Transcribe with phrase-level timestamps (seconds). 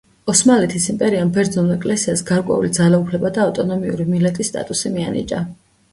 [0.31, 5.45] ოსმალეთის იმპერიამ ბერძნულ ეკლესიას გარკვეული ძალაუფლება და ავტონომიური მილეტის სტატუსი მიანიჭა.